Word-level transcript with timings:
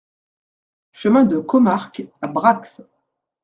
Chemin 0.93 1.25
de 1.25 1.37
Commarque 1.37 2.07
à 2.23 2.27
Brax 2.27 2.81